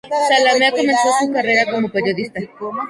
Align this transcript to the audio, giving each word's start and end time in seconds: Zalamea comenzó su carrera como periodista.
Zalamea 0.27 0.71
comenzó 0.71 1.09
su 1.19 1.31
carrera 1.31 1.65
como 1.71 1.87
periodista. 1.91 2.39